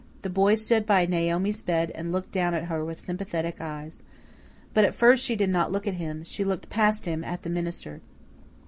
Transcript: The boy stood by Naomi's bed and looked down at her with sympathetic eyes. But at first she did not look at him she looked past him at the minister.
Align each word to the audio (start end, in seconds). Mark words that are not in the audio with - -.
The 0.23 0.31
boy 0.31 0.55
stood 0.55 0.87
by 0.87 1.05
Naomi's 1.05 1.61
bed 1.61 1.91
and 1.93 2.11
looked 2.11 2.31
down 2.31 2.55
at 2.55 2.65
her 2.65 2.83
with 2.83 2.99
sympathetic 2.99 3.57
eyes. 3.61 4.01
But 4.73 4.83
at 4.83 4.95
first 4.95 5.23
she 5.23 5.35
did 5.35 5.51
not 5.51 5.71
look 5.71 5.85
at 5.85 5.93
him 5.93 6.23
she 6.23 6.43
looked 6.43 6.69
past 6.69 7.05
him 7.05 7.23
at 7.23 7.43
the 7.43 7.51
minister. 7.51 8.01